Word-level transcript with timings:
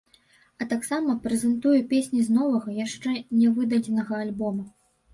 А 0.63 0.67
таксама 0.71 1.15
прэзентуе 1.25 1.79
песні 1.93 2.21
з 2.31 2.41
новага, 2.41 2.69
яшчэ 2.81 3.17
нявыдадзенага 3.41 4.13
альбома. 4.27 4.71